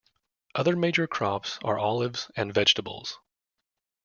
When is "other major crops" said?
0.55-1.59